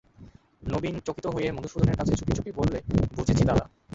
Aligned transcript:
নবীন 0.63 0.95
চকিত 1.07 1.25
হয়ে 1.27 1.49
মধুসূদনের 1.51 1.97
কাছে 1.97 2.13
চুপি 2.19 2.33
চুপি 2.37 2.51
বললে, 2.51 2.77
বুঝেছি 3.15 3.43
দাদা। 3.45 3.65